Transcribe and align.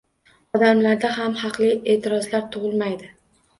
Odamlarda 0.59 1.11
ham 1.19 1.37
haqli 1.43 1.71
eʼtirozlar 1.75 2.51
tugʻilmaydi. 2.59 3.15